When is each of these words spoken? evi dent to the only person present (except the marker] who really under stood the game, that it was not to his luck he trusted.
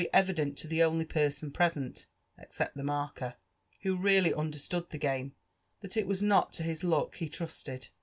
evi 0.15 0.33
dent 0.33 0.57
to 0.57 0.65
the 0.67 0.81
only 0.81 1.05
person 1.05 1.51
present 1.51 2.07
(except 2.39 2.75
the 2.75 2.81
marker] 2.83 3.35
who 3.83 3.95
really 3.95 4.33
under 4.33 4.57
stood 4.57 4.89
the 4.89 4.97
game, 4.97 5.35
that 5.81 5.95
it 5.95 6.07
was 6.07 6.23
not 6.23 6.51
to 6.51 6.63
his 6.63 6.83
luck 6.83 7.17
he 7.17 7.29
trusted. 7.29 7.89